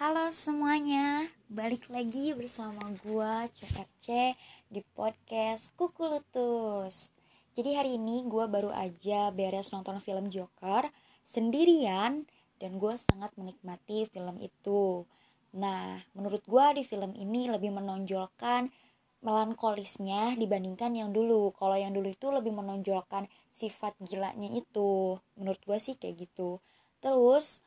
[0.00, 4.32] Halo semuanya, balik lagi bersama gua CRC
[4.72, 7.12] di podcast Kuku Lutus.
[7.52, 10.88] Jadi hari ini gua baru aja beres nonton film Joker
[11.20, 12.24] sendirian
[12.56, 15.04] dan gua sangat menikmati film itu.
[15.52, 18.72] Nah, menurut gua di film ini lebih menonjolkan
[19.20, 21.52] melankolisnya dibandingkan yang dulu.
[21.52, 25.20] Kalau yang dulu itu lebih menonjolkan sifat gilanya itu.
[25.36, 26.64] Menurut gua sih kayak gitu.
[27.04, 27.60] Terus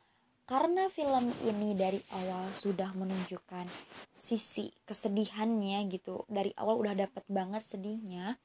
[0.44, 3.64] karena film ini dari awal sudah menunjukkan
[4.12, 8.36] sisi kesedihannya gitu dari awal udah dapet banget sedihnya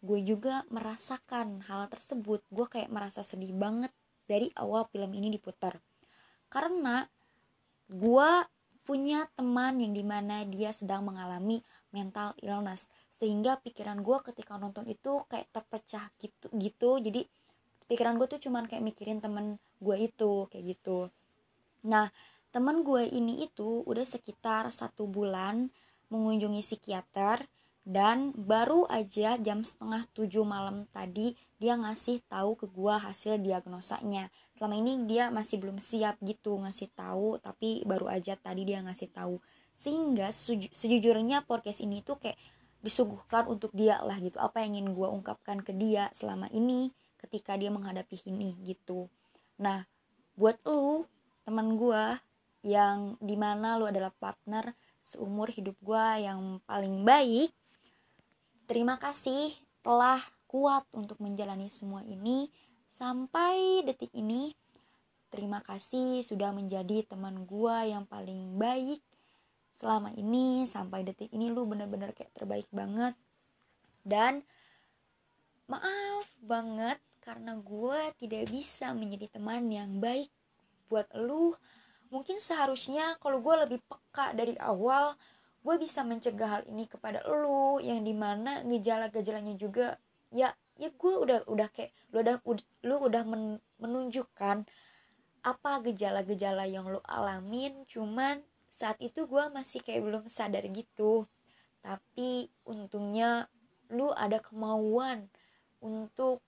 [0.00, 2.40] gue juga merasakan hal tersebut.
[2.48, 3.92] Gue kayak merasa sedih banget
[4.24, 5.76] dari awal film ini diputar.
[6.48, 7.04] Karena
[7.86, 8.30] gue
[8.88, 11.62] punya teman yang di mana dia sedang mengalami
[11.92, 16.90] mental illness sehingga pikiran gue ketika nonton itu kayak terpecah gitu gitu.
[16.98, 17.28] Jadi
[17.86, 21.12] pikiran gue tuh cuman kayak mikirin temen gue itu kayak gitu
[21.86, 22.12] Nah,
[22.50, 25.70] temen gue ini itu udah sekitar satu bulan
[26.10, 27.46] mengunjungi psikiater
[27.86, 34.28] dan baru aja jam setengah tujuh malam tadi dia ngasih tahu ke gue hasil diagnosanya.
[34.52, 39.08] Selama ini dia masih belum siap gitu ngasih tahu, tapi baru aja tadi dia ngasih
[39.12, 39.40] tahu.
[39.76, 40.28] Sehingga
[40.76, 42.36] sejujurnya podcast ini tuh kayak
[42.80, 44.40] disuguhkan untuk dia lah gitu.
[44.40, 49.12] Apa yang ingin gue ungkapkan ke dia selama ini ketika dia menghadapi ini gitu.
[49.60, 49.84] Nah,
[50.36, 51.04] buat lu
[51.50, 52.04] teman gue
[52.62, 54.70] yang di mana lu adalah partner
[55.02, 57.50] seumur hidup gue yang paling baik.
[58.70, 59.50] Terima kasih
[59.82, 62.46] telah kuat untuk menjalani semua ini.
[62.94, 64.54] Sampai detik ini
[65.26, 69.02] terima kasih sudah menjadi teman gue yang paling baik.
[69.74, 73.18] Selama ini sampai detik ini lu bener-bener kayak terbaik banget.
[74.06, 74.46] Dan
[75.66, 80.30] maaf banget karena gue tidak bisa menjadi teman yang baik
[80.90, 81.54] buat lu
[82.10, 85.14] mungkin seharusnya kalau gue lebih peka dari awal
[85.62, 89.96] gue bisa mencegah hal ini kepada lu yang di mana gejala-gejalanya juga
[90.34, 92.36] ya ya gue udah udah kayak lu udah
[92.82, 93.44] lu udah men,
[93.78, 94.66] menunjukkan
[95.40, 98.42] apa gejala-gejala yang lu alamin cuman
[98.80, 101.28] saat itu gue masih kayak belum sadar gitu.
[101.84, 103.52] Tapi untungnya
[103.92, 105.28] lu ada kemauan
[105.84, 106.40] untuk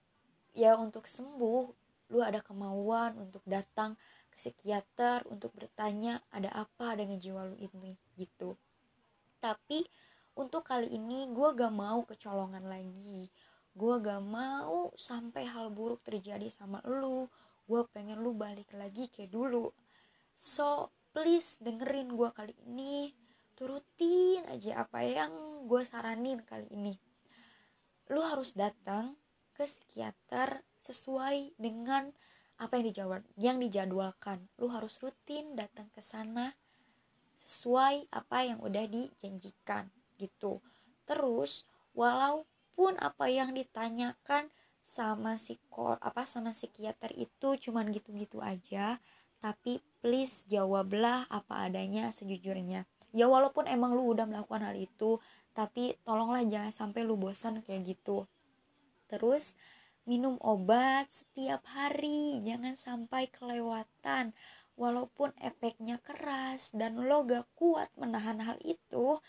[0.56, 1.76] ya untuk sembuh
[2.12, 3.96] lu ada kemauan untuk datang
[4.42, 7.94] psikiater untuk bertanya ada apa dengan jiwa lu ini?
[8.18, 8.58] Gitu.
[9.38, 9.86] Tapi
[10.34, 13.30] untuk kali ini gue gak mau kecolongan lagi.
[13.70, 17.30] Gue gak mau sampai hal buruk terjadi sama lu.
[17.70, 19.70] Gue pengen lu balik lagi kayak dulu.
[20.34, 23.14] So please dengerin gue kali ini.
[23.54, 25.30] Turutin aja apa yang
[25.70, 26.98] gue saranin kali ini.
[28.10, 29.14] Lu harus datang
[29.54, 32.10] ke psikiater sesuai dengan
[32.58, 34.48] apa yang dijawab yang dijadwalkan?
[34.60, 36.52] Lu harus rutin datang ke sana
[37.42, 39.90] sesuai apa yang udah dijanjikan
[40.20, 40.62] gitu.
[41.04, 44.48] Terus walaupun apa yang ditanyakan
[44.82, 49.00] sama psikol apa sama psikiater itu cuman gitu-gitu aja
[49.40, 52.86] tapi please jawablah apa adanya sejujurnya.
[53.12, 55.18] Ya walaupun emang lu udah melakukan hal itu
[55.52, 58.24] tapi tolonglah jangan sampai lu bosan kayak gitu.
[59.10, 59.58] Terus
[60.04, 64.34] minum obat setiap hari jangan sampai kelewatan.
[64.72, 69.20] Walaupun efeknya keras dan lo gak kuat menahan hal itu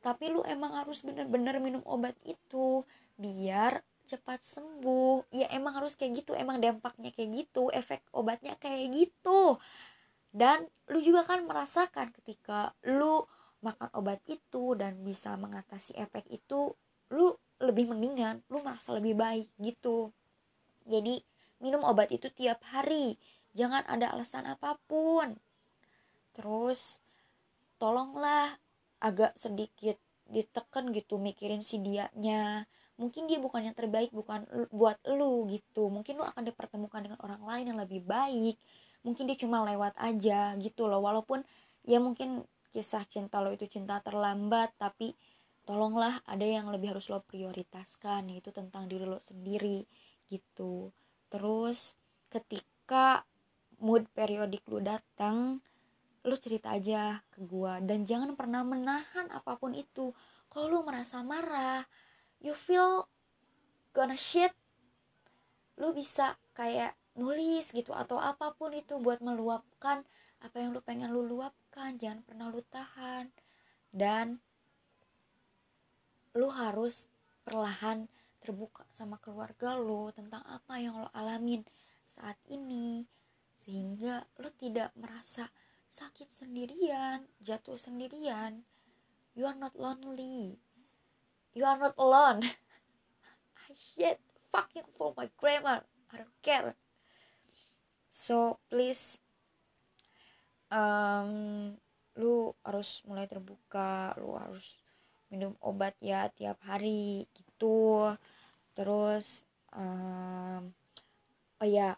[0.00, 2.84] tapi lu emang harus bener-bener minum obat itu
[3.20, 5.28] biar cepat sembuh.
[5.30, 9.60] Ya emang harus kayak gitu emang dampaknya kayak gitu efek obatnya kayak gitu.
[10.32, 13.28] Dan lu juga kan merasakan ketika lu
[13.60, 16.72] makan obat itu dan bisa mengatasi efek itu
[17.12, 20.16] lu lebih mendingan lu merasa lebih baik gitu
[20.90, 21.22] jadi
[21.62, 23.14] minum obat itu tiap hari.
[23.54, 25.38] Jangan ada alasan apa pun.
[26.34, 26.98] Terus
[27.78, 28.58] tolonglah
[28.98, 29.96] agak sedikit
[30.26, 32.66] ditekan gitu mikirin si dianya.
[33.00, 35.88] Mungkin dia bukan yang terbaik bukan buat lu gitu.
[35.88, 38.58] Mungkin lu akan dipertemukan dengan orang lain yang lebih baik.
[39.06, 41.00] Mungkin dia cuma lewat aja gitu loh.
[41.00, 41.40] Walaupun
[41.88, 45.16] ya mungkin kisah cinta lo itu cinta terlambat tapi
[45.66, 49.82] tolonglah ada yang lebih harus lo prioritaskan yaitu tentang diri lo sendiri
[50.30, 50.94] gitu.
[51.28, 51.98] Terus
[52.30, 53.26] ketika
[53.82, 55.58] mood periodik lu datang
[56.20, 60.14] lu cerita aja ke gua dan jangan pernah menahan apa pun itu.
[60.46, 61.82] Kalau lu merasa marah
[62.38, 63.10] you feel
[63.90, 64.54] gonna shit
[65.80, 70.04] lu bisa kayak nulis gitu atau apa pun itu buat meluapkan
[70.40, 71.96] apa yang lu pengen lu luapkan.
[71.96, 73.32] Jangan pernah lu tahan.
[73.90, 74.38] Dan
[76.36, 77.10] lu harus
[77.42, 78.06] perlahan
[78.40, 81.60] terbuka sama keluarga lo tentang apa yang lo alamin
[82.08, 83.04] saat ini
[83.52, 85.52] sehingga lo tidak merasa
[85.92, 88.64] sakit sendirian jatuh sendirian.
[89.36, 90.58] You are not lonely.
[91.54, 92.42] You are not alone.
[93.94, 94.18] Shit
[94.50, 96.74] fucking for my grammar I don't care.
[98.10, 99.22] So please
[100.74, 101.78] um,
[102.18, 104.82] lu harus mulai terbuka lu harus
[105.30, 108.12] minum obat ya tiap hari gitu.
[108.74, 110.74] Terus um,
[111.62, 111.96] oh ya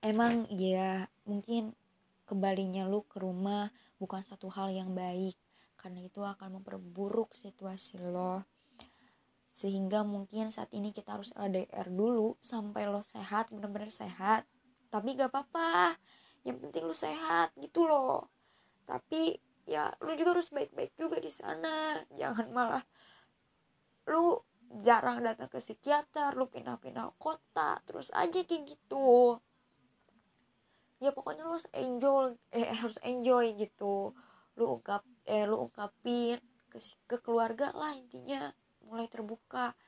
[0.00, 1.76] emang ya mungkin
[2.24, 3.68] kembalinya lu ke rumah
[4.00, 5.36] bukan satu hal yang baik
[5.76, 8.44] karena itu akan memperburuk situasi lo.
[9.44, 14.48] Sehingga mungkin saat ini kita harus LDR dulu sampai lo sehat bener-bener sehat.
[14.88, 16.00] Tapi gak apa-apa
[16.48, 18.28] yang penting lu sehat gitu loh.
[18.88, 19.36] Tapi
[19.70, 22.02] ya lu juga harus baik-baik juga di sana.
[22.18, 22.82] Jangan malah
[24.10, 24.42] lu
[24.82, 29.38] jarang datang ke psikiater lu pindah-pindah kota terus aja kayak gitu.
[30.98, 34.10] Ya pokoknya lu harus enjoy eh harus enjoy gitu.
[34.58, 38.50] Lu ungkap eh lu ungkapin ke, ke keluarga lah intinya.
[38.90, 39.78] Mulai terbuka.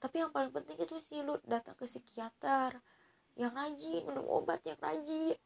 [0.00, 2.80] Tapi yang paling penting itu sih lu datang ke psikiater.
[3.36, 5.36] Yang rajin minum obat yang rajin.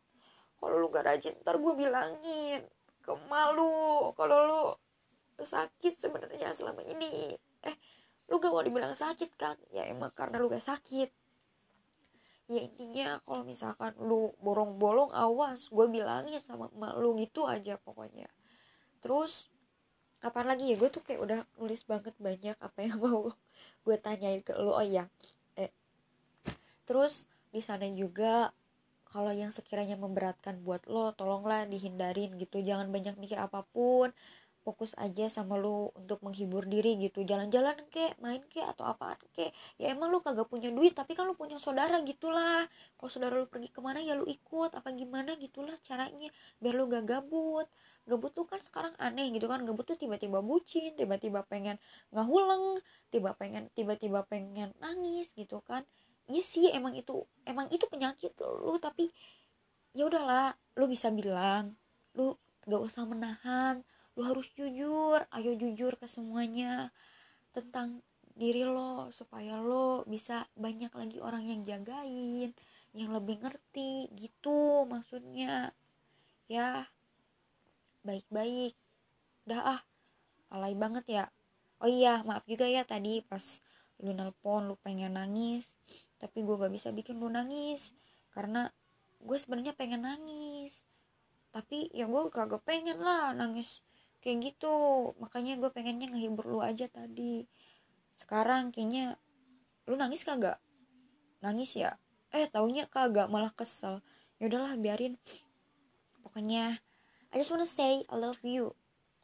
[0.60, 2.62] Kalau lu gak rajin ntar gue bilangin
[3.00, 4.62] ke malu kalau lu
[5.41, 7.37] sakit sebenarnya selama ini.
[7.64, 7.76] Eh
[8.29, 9.56] lu gak mau dibilang sakit kan?
[9.73, 11.11] Ya emang karena lu gak sakit.
[12.50, 15.70] Ya intinya kalau misalkan lu borong-bolong awas.
[15.73, 18.29] Gue bilangin sama emak lu gitu aja pokoknya.
[19.00, 19.49] Terus
[20.20, 20.76] apa lagi ya?
[20.76, 23.32] Gue tuh kayak udah nulis banget banyak apa yang mau
[23.81, 25.08] gue tanyain ke lo oh ya
[25.56, 25.73] eh.
[26.85, 28.52] Terus di sana juga
[29.11, 32.62] kalau yang sekiranya memberatkan buat lo tolonglah dihindarin gitu.
[32.62, 34.15] Jangan banyak mikir apa pun.
[34.61, 37.27] Fokus aja sama lu untuk menghibur diri gitu.
[37.27, 41.25] Jalan-jalan kek main kek atau apaan kek ya emang lu kagak punya duit tapi kan
[41.27, 42.69] lu punya saudara gitulah.
[43.01, 44.71] Kalau saudara lu pergi ke mana ya lu ikut.
[44.79, 46.31] Apa gimana gitulah caranya.
[46.62, 47.67] Biar lu gak gabut.
[48.07, 49.65] Gabut tuh kan sekarang aneh gitu kan.
[49.67, 51.83] Gabut tuh tiba-tiba bucin tiba-tiba pengen
[52.15, 52.79] ngahuleng
[53.11, 55.83] tiba pengen tiba-tiba pengen nangis gitu kan
[56.31, 59.11] iya sih emang itu emang itu penyakit lu tapi
[59.93, 61.75] ya udahlah lu bisa bilang
[62.15, 63.82] lu gak usah menahan
[64.15, 66.94] lu harus jujur ayo jujur ke semuanya
[67.50, 68.06] tentang
[68.38, 72.55] diri lo supaya lo bisa banyak lagi orang yang jagain
[72.91, 75.75] yang lebih ngerti gitu maksudnya.
[76.50, 76.91] Ya
[78.03, 78.75] baik-baik.
[79.47, 79.81] Udah ah
[80.50, 81.25] alay banget ya.
[81.81, 83.62] Oh iya maaf juga ya tadi pas
[84.00, 85.76] lu nelpon lu pengen nangis
[86.20, 87.96] tapi gue gak bisa bikin lu nangis.
[88.31, 88.69] Karena
[89.19, 90.84] gue sebenarnya pengen nangis.
[91.50, 93.81] Tapi ya gue kagak pengen lah nangis
[94.20, 95.11] kayak gitu.
[95.19, 97.49] Makanya gue pengennya ngehibur lu aja tadi.
[98.12, 99.17] Sekarang kayaknya
[99.88, 100.61] lu nangis kagak?
[101.40, 101.96] Nangis ya?
[102.31, 104.05] Eh taunya kagak malah kesel.
[104.38, 105.16] Ya udahlah biarin.
[106.20, 106.84] Pokoknya
[107.32, 108.76] I just wanna say I love you.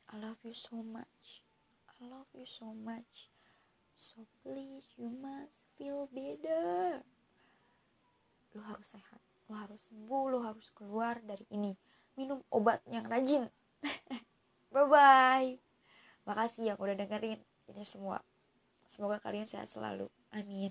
[0.08, 1.44] I love you so much.
[1.86, 3.30] I love you so much.
[3.96, 6.85] So please you must feel better
[8.86, 11.74] harus sehat lu harus sembuh lu harus keluar dari ini
[12.14, 13.50] minum obat yang rajin
[14.76, 15.50] Bye bye.
[16.28, 17.40] Makasih yang udah dengerin
[17.70, 18.20] ini semua.
[18.86, 20.12] Semoga kalian sehat selalu.
[20.36, 20.68] Amin.